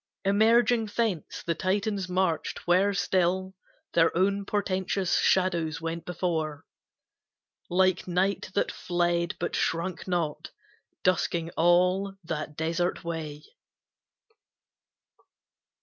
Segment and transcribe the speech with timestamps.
[0.25, 3.53] Emerging thence, the Titans marched where still
[3.93, 6.65] Their own portentous shadows went before
[7.69, 10.49] Like night that fled but shrunk not,
[11.03, 13.43] dusking all That desert way.